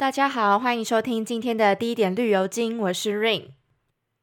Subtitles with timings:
[0.00, 3.50] 大家好，欢迎收听今天的第一点绿油精，我是 Rain。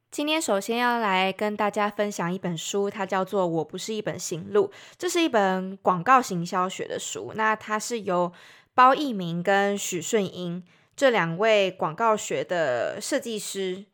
[0.10, 7.32] 今天首先要来跟大家分享一本书，它叫做《我不是一本行路》，这是一本广告行销学的书。
[7.36, 8.34] 那它是由
[8.74, 10.64] 包奕明跟许顺英
[10.96, 13.86] 这两位广告学的设计师，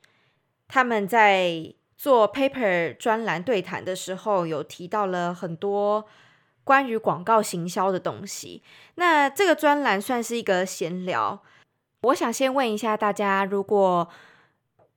[0.70, 6.06] 他们在做 paper 专栏对谈的时候，有提到了很多。
[6.64, 8.64] 关于广告行销的东西，
[8.96, 11.44] 那这个专栏算是一个闲聊。
[12.04, 14.10] 我想先问一下大家，如果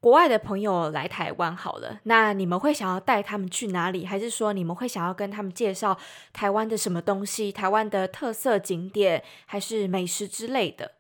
[0.00, 4.04] 国外的朋友来台湾好了，那你们会想要带他们去哪里？
[4.04, 5.96] 还是说你们会想要跟他们介绍
[6.32, 7.52] 台湾的什么东西？
[7.52, 10.92] 台湾的特色景点，还是美食之类的？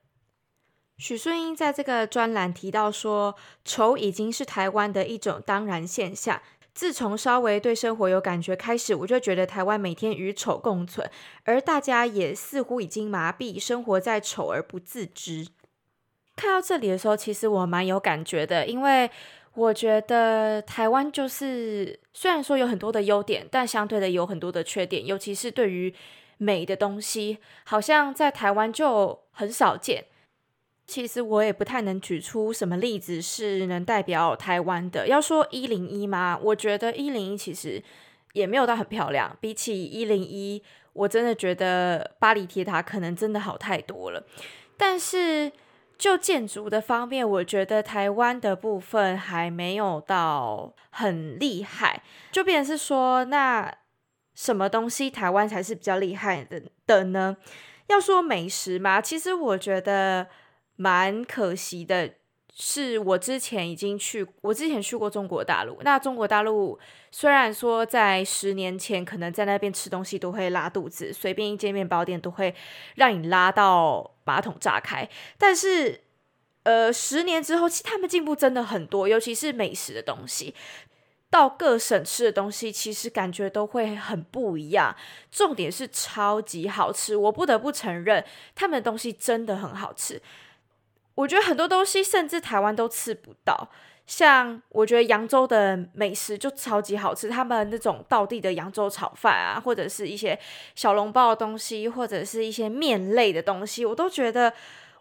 [0.96, 3.34] 许顺英在这个专栏提到说，
[3.64, 6.40] 丑已经是台湾的一种当然现象。
[6.72, 11.10] 自从稍微对生活有感觉开始，我就觉得台湾每天与丑共存，
[11.44, 15.48] 而大家也似乎已经麻痹，生活在丑而不自知。
[16.36, 19.10] 看到这里的时候，其实我蛮有感觉的，因为
[19.54, 25.92] 我觉得台湾就是虽然说有很多的优点，但相对的有很多的缺点，尤其是对于
[26.36, 30.04] 美的东西，好像在台湾就很少见。
[30.86, 35.08] 其实我也不太能举出什么例子是能代表台湾的。
[35.08, 36.38] 要说一零一吗？
[36.40, 37.82] 我觉得一零一其实
[38.34, 39.36] 也没有到很漂亮。
[39.40, 44.24] 比起一零一，我真的觉得巴黎铁塔可能真的好太多了。
[44.76, 45.50] 但是
[45.98, 52.02] 就建筑的方面，我觉得台湾的部分还没有到很厉害。
[52.30, 53.72] 就变是说，那
[54.34, 57.36] 什么东西台湾才是比较厉害的的呢？
[57.88, 60.28] 要说美食嘛，其实我觉得。
[60.78, 62.16] 蛮可惜的，
[62.58, 65.78] 是我之前已经去，我之前去过中国大陆。
[65.82, 66.78] 那中国大陆
[67.10, 72.54] 虽然说在十年前可能在那边吃东西都会拉肚子，随便一间面包店都会
[72.94, 76.00] 让你拉到马桶炸开，但是
[76.62, 80.54] 呃，十年之后，其实他们进步真的很多，尤其是美食的东西，
[81.28, 84.96] 到各省吃的东西，其实感觉都会很不一样。
[85.30, 90.20] 重点是超级好吃，我不得不承认，他们的东西真的很好吃。
[91.16, 93.68] 我觉得很多东西甚至台湾都吃不到，
[94.06, 100.38] 像我觉得扬州的美食就超级好吃，他们那种道地的扬州炒饭啊，或者是一些
[100.74, 104.52] 小笼包的东西，或者是一些面类的东西，我都觉得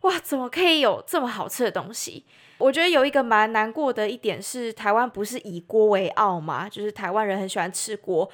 [0.02, 2.26] 哇，怎么可以有这么好吃的东西？
[2.58, 6.70] 我觉得有一个蛮难过的一点是，台湾不是以锅为傲吗？
[6.70, 8.32] 就是台湾人很喜欢吃锅，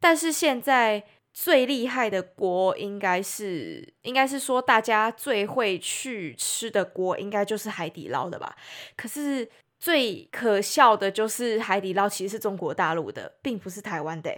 [0.00, 1.04] 但是现在。
[1.34, 8.54] 最厉害的锅应该是，应该是说大家最会去吃的锅，应该就是海底捞的吧。
[8.96, 9.50] 可是
[9.80, 14.32] 最可笑的就是海底捞其实是中国大陆的，并不是台湾的。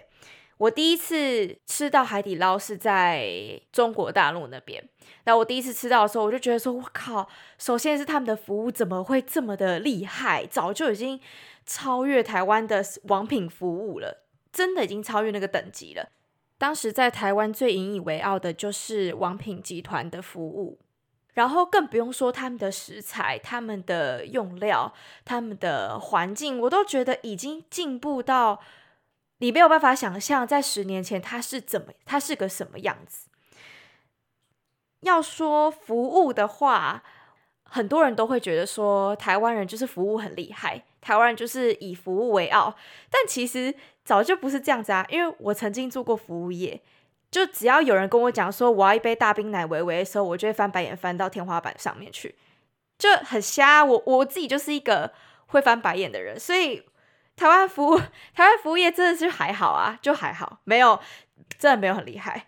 [0.57, 4.83] 我第一次吃到海底捞是在中国大陆那边。
[5.25, 7.29] 那我第一次吃到的时候，我就觉得说，我靠！
[7.59, 10.47] 首先是他们的服务怎么会这么的厉害？
[10.47, 11.19] 早就已经
[11.63, 16.09] 超越台湾的王品服务了，真的已经超越那个等级了。
[16.59, 20.79] 当时在台湾最引以为傲的就是王品集团的服务，
[21.35, 24.91] 然后更不用说他们的食材、他们的用料、
[25.23, 28.59] 他们的环境，我都觉得已经进步到
[29.37, 33.27] 你没有办法想象，在十年前它是怎么，它是个什么样子。
[35.01, 37.03] 要说服务的话，
[37.65, 42.75] 很多人都会觉得说台湾人就是服务很厉害，台湾人就是以服务为傲，
[43.11, 43.75] 但其实。
[44.07, 45.05] 早就不是这样子啊！
[45.09, 46.81] 因为我曾经做过服务业，
[47.29, 52.33] 就只要有人跟我讲说我要一杯大冰奶维维的时候，我就会翻白眼翻到天花板上面去，
[52.97, 53.83] 就很瞎。
[53.83, 55.11] 我我自己就是一个
[55.47, 56.83] 会翻白眼的人，所以
[57.35, 57.97] 台湾服务
[58.33, 60.97] 台湾服务业真的是还好啊，就还好，没有
[61.59, 62.45] 真的没有很厉害。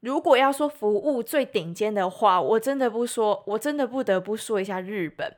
[0.00, 5.36] 如果要说服务最顶尖的话，我真的不说，我真的不得不说一下日本。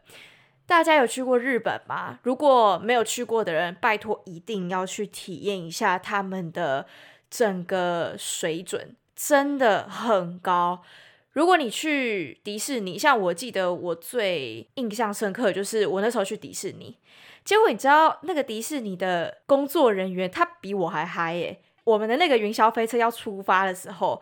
[0.67, 2.19] 大家有去过日本吗？
[2.25, 6.87] 如果没有去过的人，拜托一定要去体验一下他们的
[7.31, 10.83] 整个水准，真的很高。
[11.31, 16.99] 如果你去迪士尼，像我记得我最印象深刻就是我那时候去迪士尼，
[17.45, 21.61] 结果你知道那个迪士尼的工作人员他比我还嗨耶！
[21.85, 24.21] 我们的那个云霄飞车要出发的时候，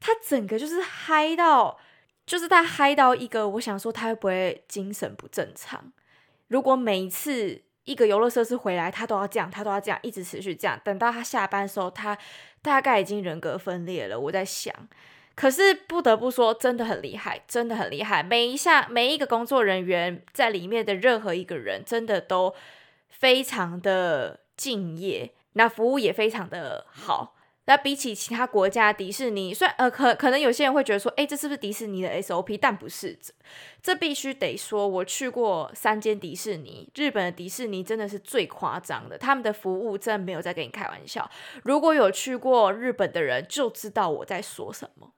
[0.00, 1.78] 他整个就是嗨到。
[2.24, 5.92] 就是他嗨到一个，我想说他会不会精神不正常？
[6.48, 12.16] 如果每一次一个游乐设施回来，他都要这样，他都要这样，一直持续这样，等到他下班的时候，他
[12.60, 14.18] 大概已经人格分裂了。
[14.18, 14.72] 我在想，
[15.34, 18.22] 可是不得不说，真的很厉害，真的很厉害。
[18.22, 22.54] 每一下每一个工作人员在里面的任何一个人，真的都
[23.08, 27.34] 非常的敬业，那服务也非常的好。
[27.66, 32.58] 那比起其他国家迪士尼，虽然呃可可能有些人会觉得说，哎，这是不是迪士尼的 SOP？
[32.60, 33.32] 但不是，这
[33.80, 41.30] 这必须得说，我去过三间迪士尼，日本的迪士尼真的是最夸张的，他们的服务真的没有在跟你开玩笑。
[41.62, 45.12] 如果有去过日本的人，就知道我在说什么。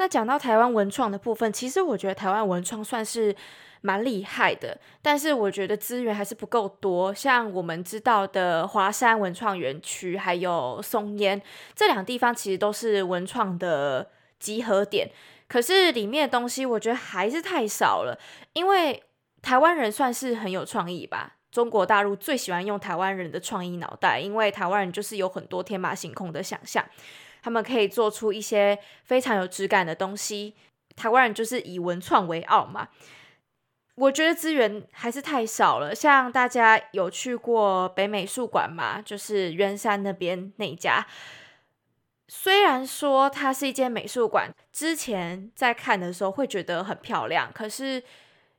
[0.00, 3.36] 那讲到台湾文创的部分，其实我觉得台湾文创算是。
[3.82, 7.14] 蛮厉害的，但是我觉得资源还是不够多。
[7.14, 11.40] 像我们知道的华山文创园区，还有松烟
[11.74, 15.10] 这两地方，其实都是文创的集合点。
[15.48, 18.18] 可是里面的东西，我觉得还是太少了。
[18.52, 19.02] 因为
[19.40, 26.84] 台湾人算是很有创意吧，中国大陆最喜欢用台湾人的创意脑袋，因为台湾人就是有很多天马行空的想象，
[27.42, 30.54] 他们可以做出一些非常有质感的东西。
[30.96, 32.88] 台湾人就是以文创为傲嘛。
[33.96, 35.94] 我觉得资源还是太少了。
[35.94, 39.02] 像大家有去过北美术馆吗？
[39.02, 41.06] 就是圆山那边那家。
[42.26, 48.02] 虽然说它是一间美术馆，之前在看的时候会觉得很漂亮，可是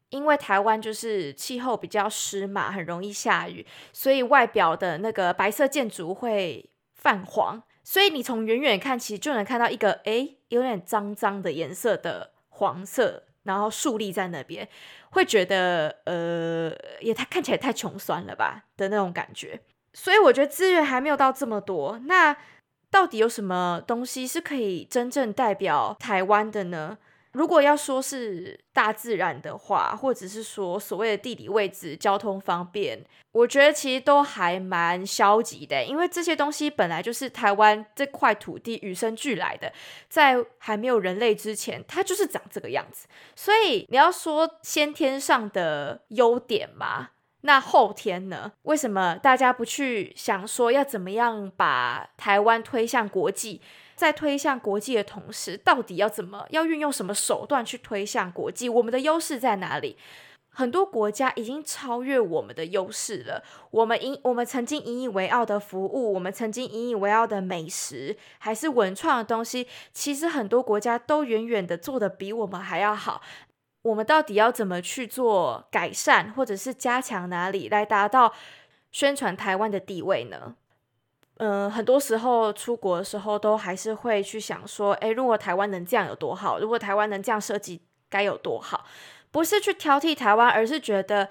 [0.09, 7.63] 因为台湾就是气候比较湿嘛，很容易下雨，所以外表的那个白色建筑会泛黄。
[7.91, 13.23] 所以你从远远看，其实就能看到一个诶有点脏脏的颜色的黄色。
[13.43, 14.69] 然后竖立在那边，
[15.09, 16.71] 会觉得呃，
[17.01, 19.59] 也太看起来太穷酸了吧的那种感觉。
[19.93, 21.99] 所以我觉得资源还没有到这么多。
[22.05, 22.37] 那
[22.89, 26.97] 到底有什么东西是可以真正代表台湾的呢？
[27.33, 35.83] 如果要说是大自然的话，或者是说所谓的地理位置、交通方便，我觉得其实都还蛮消极的。
[35.85, 39.71] 因为这些东西本来就是台湾这块土地与生俱来的，
[40.09, 43.07] 在还没有人类之前，它就是长这个样子。
[43.35, 47.11] 所以你要说先天上的优点嘛，
[47.41, 48.51] 那后天呢？
[48.63, 53.61] 为什么大家不去想说要怎么样把台湾推向国际？
[54.01, 58.67] 在推向国际的同时，到底要怎么要运用什么手段去推向国际？
[58.67, 59.95] 我们的优势在哪里？
[60.49, 63.43] 很多国家已经超越我们的优势了。
[63.69, 73.21] 我们引我们曾经引以为傲的服务，我们曾经引以为傲的美食，还是文创的东西，其实很多国家都远远的做的比我们还要好。
[73.83, 78.33] 我们到底要怎么去做改善，或者是加强哪里，来达到
[78.91, 80.55] 宣传台湾的地位呢？
[81.43, 86.59] 嗯，很多时候出国的时候，都还是会去想说，诶，如果台湾能这样有多好？
[86.59, 88.85] 如果台湾能这样设计，该有多好？
[89.31, 91.29] 不是去挑剔台湾，而是觉得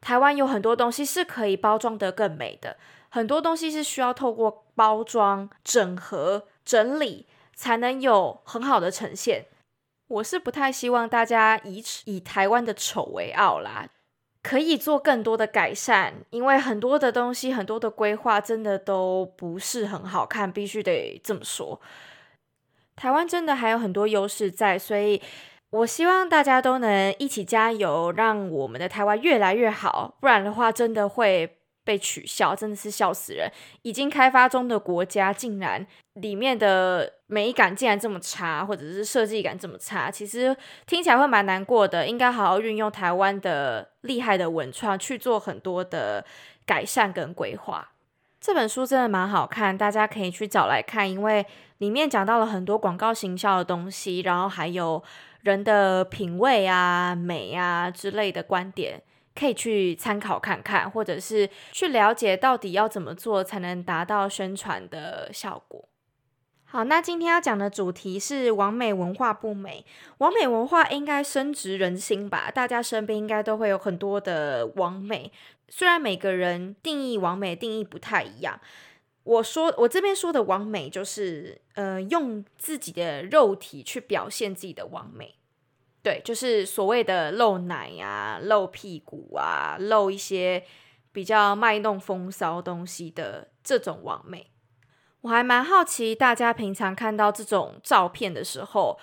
[0.00, 2.76] 台湾有很多东西是可以包装得更美的，
[3.08, 9.46] 很多东西是需要透过包装、整合、整理，才能有很好的呈现。
[10.06, 13.88] 我是不太希望大家以以台湾的丑为傲啦。
[14.42, 21.80] 可以做更多的改善，因为很多的东西、很多的规划真的都不是很好看，必须得这么说。
[22.96, 25.22] 台湾真的还有很多优势在，所以
[25.70, 30.16] 我希望大家都能一起加油，让我们的台湾越来越好。
[30.20, 31.58] 不然的话，真的会。
[31.84, 33.50] 被取笑，真的是笑死人！
[33.82, 40.54] 已经开发中的国家，竟然里面的美感竟然这么差，或者是设计感这么差，其实
[40.86, 42.06] 听起来会蛮难过的。
[42.06, 46.22] 应该好好运用台湾的厉害的文创去做很多的
[46.66, 47.92] 改善跟规划。
[48.38, 51.46] 这本书真的蛮好看，大家可以去找来看，因为
[51.78, 55.02] 里面讲到了很多广告行销的东西，然后还有
[55.40, 59.00] 人的品味啊、美啊之类的观点。
[59.34, 65.82] 可以去参考看看，或者是去了解到底要怎么做才能达到宣传的效果。
[66.72, 69.84] 好，那今天要讲的主题是完美文化不美，
[70.16, 72.50] 完美文化应该深植人心吧？
[72.50, 75.30] 大家身边应该都会有很多的完美，
[75.68, 78.58] 虽然每个人定义完美定义不太一样。
[79.22, 85.34] 我说我这边说的完美，就是呃，用自己的肉体去表现自己的完美。
[86.02, 90.64] 对，就是所谓的露奶呀、露屁股啊、露一些
[91.12, 94.46] 比较卖弄风骚东西的这种完美，
[95.22, 98.98] 我还蛮好奇大家平常看到这种照片的时候，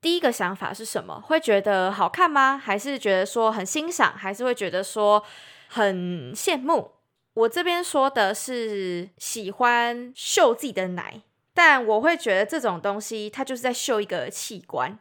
[0.00, 1.20] 第一个想法是什么？
[1.20, 2.58] 会觉得好看吗？
[2.58, 4.14] 还是觉得说很欣赏？
[4.16, 5.22] 还是会觉得说
[5.68, 6.92] 很羡慕？
[7.34, 11.22] 我这边说的是喜欢秀自己的奶，
[11.54, 14.98] 但我会觉得这种东西它就是在秀一个器官。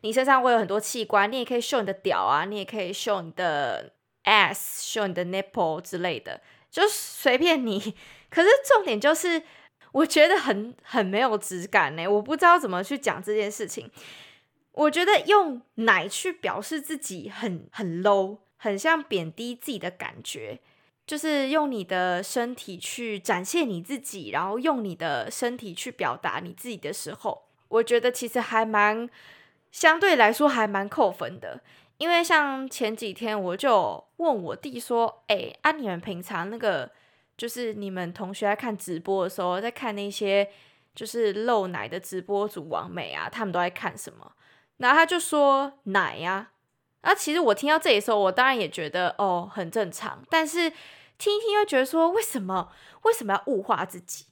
[0.00, 3.92] 你身上会有很多器官，你也可以秀你的屌啊，你也可以秀你的
[4.24, 7.94] ass，秀你的 nipple 之类的，就随便你。
[8.28, 9.42] 可是重点就是，
[9.92, 12.06] 我觉得很很没有质感呢。
[12.06, 13.90] 我不知道怎么去讲这件事情。
[14.72, 20.58] 我觉得用奶去表示自己很很 low，很像贬低自己的感觉。
[21.04, 29.10] 就是用你的身体去展现你自己，然后用你的身体去表达你自己的时候，我觉得其实还蛮
[29.72, 31.60] 相对来说还蛮扣分的。
[31.98, 36.90] 因为像前几天我就问我弟说：“哎，啊，你们平常那个
[37.42, 40.48] 就是你们同学在看直播的时候，在看那些
[40.94, 44.30] 就是露奶的直播主王美啊，他们都在看什么？”
[44.78, 46.52] 然后他就说：“奶呀。”
[47.02, 50.70] 啊，其实我听到这里的时候，我当然也觉得哦很正常，但是
[51.18, 52.70] 听一听又觉得说，为什么
[53.02, 54.26] 为什么要物化自己？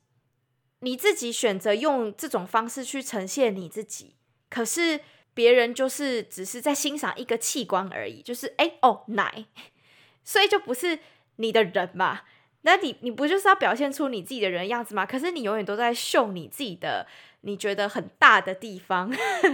[0.79, 4.15] 你自己选择用这种方式去呈现你自己，
[4.49, 5.01] 可是。
[5.33, 9.47] 别人就是只是在欣赏一个器官而已，就是哎哦奶，
[10.25, 10.99] 所以就不是
[11.37, 12.23] 你的人嘛？
[12.63, 15.07] 那你你不就是要表现出你自己的人样子吗？
[15.07, 17.07] 可是你永远都在秀你自己的
[17.41, 19.11] 你觉得很大的地方，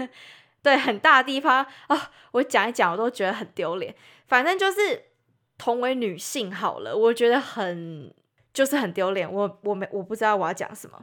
[0.62, 2.10] 对，很大的地方啊！
[2.32, 3.94] 我讲一讲我都觉得很丢脸。
[4.26, 5.04] 反正就是
[5.56, 8.12] 同为女性好了，我觉得很
[8.52, 9.32] 就是很丢脸。
[9.32, 11.00] 我我没我不知道我要讲什么，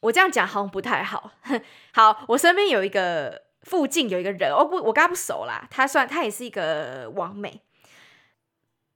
[0.00, 1.32] 我这样讲好像不太好。
[1.94, 3.42] 好，我身边有一个。
[3.62, 5.64] 附近有一个人，哦不，我跟他不熟啦。
[5.70, 7.60] 他算他也是一个网美，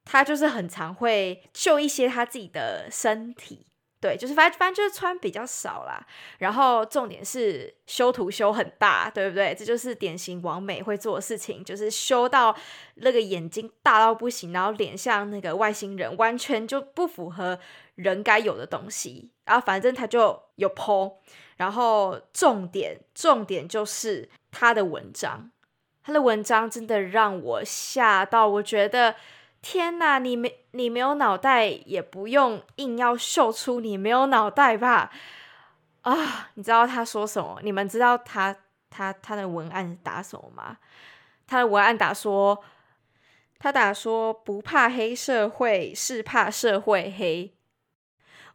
[0.07, 3.67] 他就是很常会秀一些他自己的身体。
[3.99, 6.07] 对，就是反正反正就是穿比较少啦，
[6.39, 9.55] 然后重点是修图修很大，对不对？
[9.59, 12.55] 这就是典型王美会做的事情，就是修到
[12.97, 17.59] 那个眼睛大到不行，然后脸像那个外星人，完全就不符合
[17.95, 19.31] 人该有的东西。
[19.47, 21.15] 然后反正他就有 po，
[21.57, 25.51] 然后重点重点就是他的文章，
[26.05, 29.17] 他的文章真的让我吓到，我觉得。
[29.69, 35.11] 天呐，你没你没有脑袋，也不用硬要秀出你没有脑袋吧？
[36.03, 37.59] 啊，你知道他说什么？
[37.65, 38.55] 你们知道他
[38.89, 40.77] 他他的文案打什么吗？
[41.49, 42.63] 他的文案打说，
[43.59, 47.53] 他打说不怕黑社会，是怕社会黑。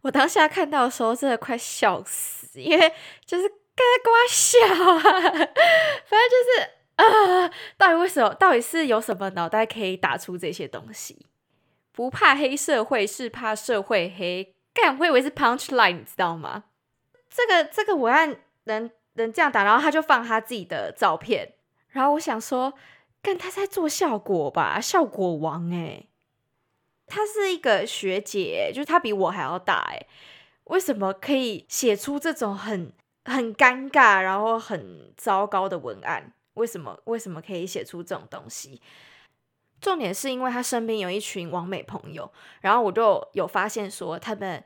[0.04, 2.94] 我当下看到的时候，真的快笑死，因为
[3.26, 4.60] 就是跟他跟我笑
[4.96, 5.02] 啊，
[6.08, 6.81] 反正就是。
[7.02, 7.52] 啊！
[7.78, 8.34] 到底为什么？
[8.36, 11.26] 到底是有什么脑袋可以打出这些东西？
[11.92, 14.56] 不怕黑社会，是怕社会黑。
[14.74, 16.64] 干，我以为是 punch line，你知道吗？
[17.30, 21.54] 这个这个文案能能这样打，然后他就放他自己的照片，
[21.90, 22.74] 然后我想说，
[23.22, 26.06] 干他在做效果吧，效果王哎！
[27.08, 30.08] 他是一个学姐，就是他比我还要大哎，
[30.66, 32.94] 为什么可以写出这种很
[33.26, 36.32] 很尴尬，然后很糟糕的文案？
[36.62, 38.80] 为什么为什么可以写出这种东西？
[39.82, 44.64] 重点是因为他身边有一群网美朋友，然后我就有发现说，他们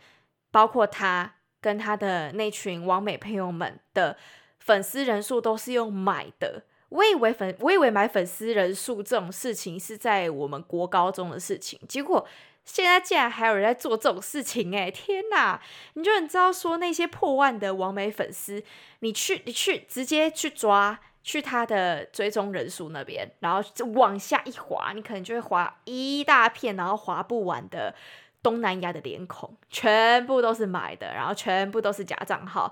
[0.51, 4.17] 包括他跟他的那群网美朋友们的
[4.59, 6.63] 粉丝人数都是用买的。
[6.89, 12.27] 我以为粉，我以为买粉丝人数这种事情是在我们国高中的事情，结果
[12.65, 14.75] 现在竟然还有人在做这种事情！
[14.75, 15.61] 哎，天哪！
[15.93, 18.61] 你就很知道说那些破万的网美粉丝，
[18.99, 20.99] 你去你去直接去抓。
[21.27, 23.59] 去他的追踪人数那边，然后
[23.95, 27.95] 往下一滑，你可能就会滑一大片，然后滑不完的
[28.43, 32.71] 东南亚的脸孔，全部都是买的，然后全部都是假账号，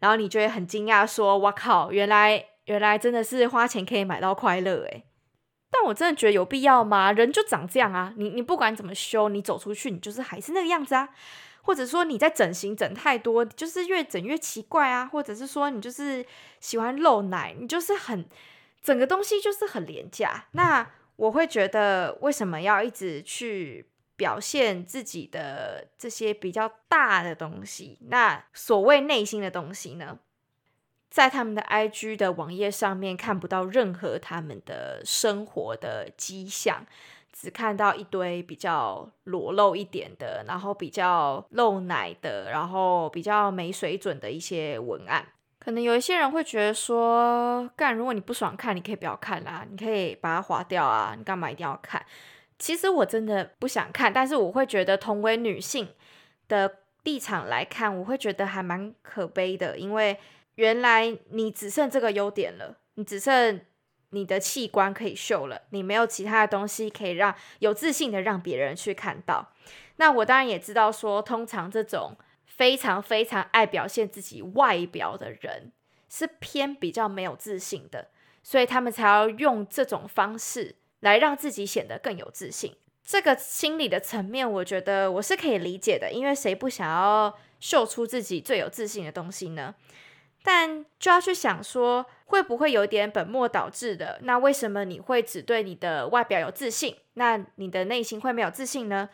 [0.00, 5.04] 然后你就会很惊讶，说：“哇靠，原来原来真的是花钱可以买到快乐诶。
[5.70, 7.12] 但我真的觉得有必要吗？
[7.12, 11.10] 人就长这样啊，你你不管怎么修，你走出去，你就是还是那个样子啊。
[11.62, 15.06] 或者说你在整形整太多，就是越整越奇怪啊。
[15.06, 16.24] 或者是说你就是
[16.60, 18.24] 喜欢露奶，你就是很
[18.82, 20.46] 整个东西就是很廉价。
[20.52, 27.98] 那我会觉得为什么要一直去表现自己的这些比较大的东西？
[28.08, 30.18] 那所谓内心的东西呢？
[31.10, 36.86] 在他们的 IG 的网页上面看不到任何他们的生活的迹象。
[37.32, 45.26] 只看到一堆比较裸露一点的，然后比较露奶的，然后比较没水准的一些文案。
[45.58, 52.04] 可能有一些人会觉得说，干，如果你不爽看，你可以不要看啦，你可以把它划掉啊，你干嘛一定要看？
[52.58, 55.88] 其实我真的不想看，但是我会觉得，同为女性
[56.48, 60.18] 的立场来看，我会觉得还蛮可悲的，因为
[60.56, 63.60] 原来你只剩这个优点了，你只剩。
[64.12, 69.52] 你的器官可以秀了，你没有其他的东西可以让有自信的让别人去看到。
[69.96, 72.16] 那我当然也知道，说通常这种
[72.46, 75.72] 非常非常爱表现自己外表的人，
[76.08, 78.08] 是偏比较没有自信的，
[78.42, 82.76] 所以他们才要用这种方式来让自己显得更有自信。
[83.04, 89.74] 这个心理的层面，我觉得我是可以理解的，因为谁不想要秀出自己最有自信的东西呢？
[90.42, 94.18] 但就要去想说，会不会有点本末倒置的？
[94.22, 96.96] 那为什么你会只对你的外表有自信？
[97.14, 99.08] 那你的内心会没有自信呢？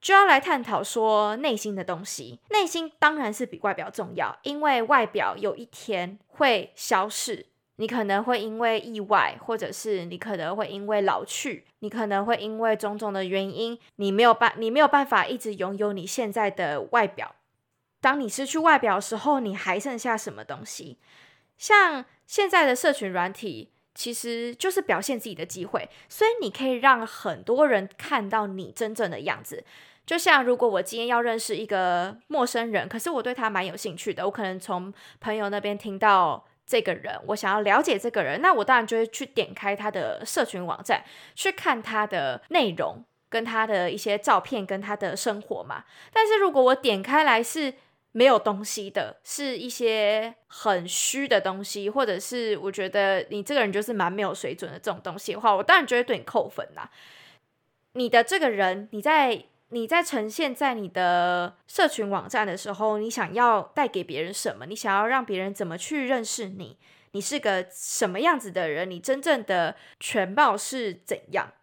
[0.00, 2.40] 就要来探讨说内心的东西。
[2.50, 7.46] 内心当然是比外表重要，因为外表有一天会消逝。
[7.76, 17.34] 你可能会因为意外，或者是你可能会因为老去，你可能会因为种种的原因，你没有办，你没有办法一直拥有你现在的外表。
[18.02, 20.98] 当你失去外表的时候，你还剩下什么东西？
[21.56, 29.64] 像现在的社群软体，其实就是表现自己的机会，所以你可以让很多人看到你真正的样子。
[30.04, 36.44] 就像如果我今天要认识一个陌生人，可是我对他蛮有兴趣的，我可能从朋友那边听到。
[36.64, 41.04] 这个人，我想要了解这个人，那我当然就会去点开他的社群网站，
[41.34, 45.84] 去看他的内容，跟他的一些照片，跟他的生活嘛。
[46.12, 47.74] 但是如果我点开来是
[48.12, 56.90] 没有东西的，是一些很虚的东西，或者是我觉得你这个人就是蛮没有水准的这种东西的话，我当然就会对你扣分啦。
[57.94, 59.44] 你的这个人，你在。
[59.74, 64.66] 你在呈现在你的社群网站的时候，你想要带给别人什么？
[64.66, 66.76] 你想要让别人怎么去认识你？
[67.12, 68.90] 你是个什么样子的人？
[68.90, 71.54] 你真正的全貌是怎样？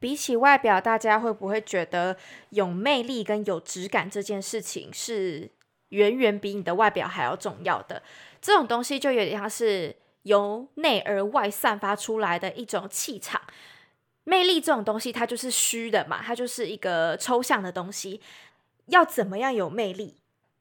[0.00, 2.16] 比起外表，大家会不会觉得
[2.50, 5.52] 有魅力跟有质感这件事情是
[5.90, 8.02] 远远比你的外表还要重要的？
[8.40, 13.40] 这种东西就有点像是由内而外散发出来的一种气场。
[14.24, 18.20] 魅力这种东西，它就是虚的嘛，它就是一个抽象的东西。
[18.86, 20.18] 要怎么样有魅力？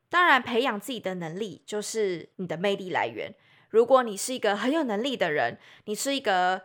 [0.10, 3.34] 当然，培养自己的能力就是你的魅力来源。
[3.70, 6.62] 如果你是一个很有能力的人，你是一个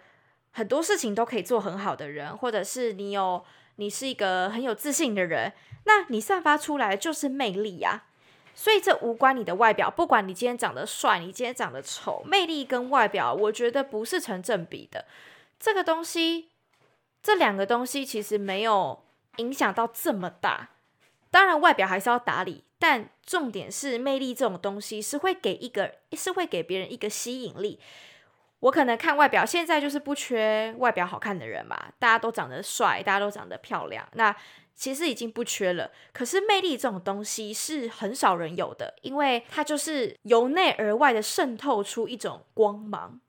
[0.53, 3.45] 很多事情都可以做很好的人，或者是你有
[3.77, 5.53] 你是一个很有自信的人，
[5.85, 8.05] 那你散发出来就是魅力呀。
[8.61, 15.07] 所以这无关你的外表，不管你今天长得帅，你今天长得丑，魅力跟外表，我觉得不是成正比的。
[15.59, 16.51] 这个东西。
[17.23, 19.03] 这两个东西其实没有
[19.37, 20.71] 影响到这么大，
[21.31, 27.79] 当然外表还是要打理，但重点是魅力这种东西是会给一个是会给别人一个吸引力。
[28.61, 34.35] 我可能看外表，现在就是不缺外表好看的人嘛，大家都长得帅，大家都长得漂亮，那
[34.75, 35.91] 其实已经不缺了。
[36.13, 43.21] 可是魅力这种东西是很少人有的，因为它就是由内而外的渗透出一种光芒。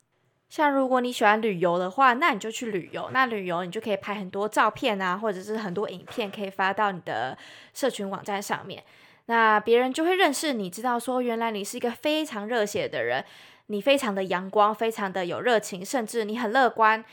[0.48, 3.08] 像如果你喜欢旅游的话，那你就去旅游。
[3.14, 7.36] 那旅游你就可以拍很多照片啊，或者是很多影片，可以发到你的
[7.72, 8.84] 社群网站上面。
[9.26, 13.24] 那别人就会认识你，知道说原来你是一个非常热血的人，
[13.66, 17.04] 你非常的阳光，非常的有热情，甚至你很乐观。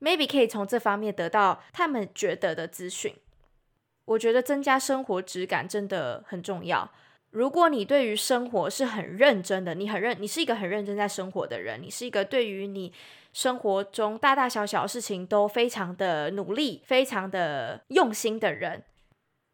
[0.00, 3.14] Maybe 可以从这方面得到他们觉得的资讯。
[4.04, 6.90] 我觉得增加生活质感真的很重要。
[7.30, 12.92] 如果你对于生活是很认真的，你很认，你是一个很认真在生活的人，你是一个对于你
[13.32, 18.82] 生活中大大小小事情都非常的努力、非常的用心的人，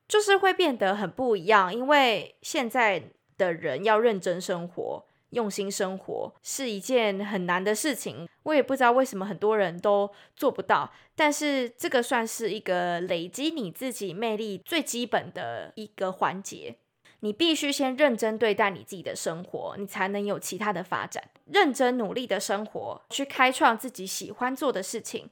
[0.09, 1.75] 就是会变得很不一样。
[1.75, 3.03] 因为现在
[3.37, 10.93] 的人要认真生活、用心生活是一件很难的事情，我也不知道为什么很多人都做不到。
[11.17, 16.77] 但是这个算是一个累积你自己魅力最基本的一个环节。
[17.21, 21.25] 你必须先认真对待你自己的生活，你才能有其他的发展。
[21.47, 25.31] 认真努力的生活，去开创自己喜欢做的事情。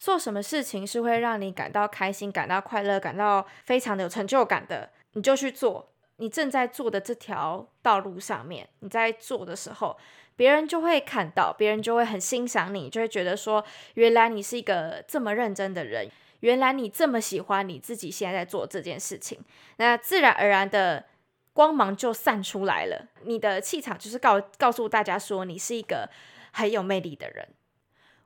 [0.00, 5.92] 做什么事情是会让你感到开心、感到快乐、感到非常的有成就感的，你就去做。
[6.16, 9.96] 你正在做的这条道路上面，你在做的时候，
[10.36, 16.10] 别人就会看到，别人就会很欣赏你，就会觉得说，原来你是一个这么认真的人。
[16.40, 19.38] 原来你这么喜欢你自己现在在做这件事情，
[19.76, 21.04] 那自然而然的
[21.52, 23.08] 光芒就散出来了。
[23.24, 26.08] 你的气场就是告告诉大家说你是一个
[26.52, 27.46] 很有魅力的人。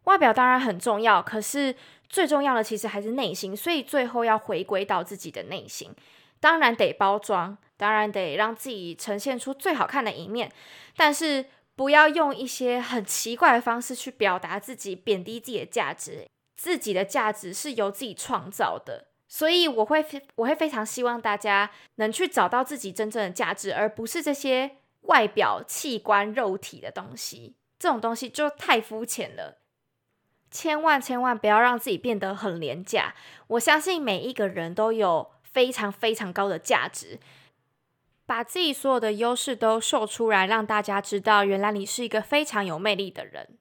[0.04, 1.74] 外表当然很重要，可是
[2.08, 3.56] 最重要的其实还是内心。
[3.56, 5.90] 所以最后要回归到自己的内心，
[6.40, 10.50] 当然得包装，当然得让自己呈现出最好看的一面，
[10.96, 16.26] 但是不要用一些很奇怪的方式去表达自己，贬低自己的价值。
[16.56, 27.56] 自己的价值是由自己创造的，所以我会我会非常希望大家能去找到自己真正的价值，而不是这些外表器官肉体的东西。
[27.76, 29.58] 这种东西就太肤浅了，
[30.54, 33.12] 千万千万不要让自己变得很廉价。
[33.48, 37.18] 我相信每一个人都有非常非常高的价值，
[38.24, 43.58] 把自己所有的优势都秀出来，让大家知道，原来你是一个非常有魅力的人。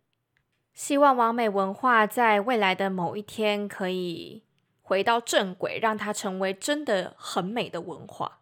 [0.75, 4.43] 希望完美文化在未来的某一天可以
[4.84, 8.41] 回到正轨，让它成为真的很美的文化。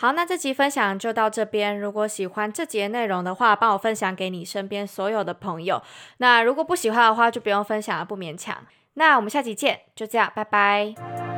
[0.00, 1.76] 好，那这集分享就到这边。
[1.76, 5.82] 如果喜欢这集内容的话，帮我分享给你身边所有的朋友。
[6.18, 8.64] 那如果不喜欢的话，就不用分享了，不勉强。
[8.94, 11.37] 那我们下集见，就这样，拜拜。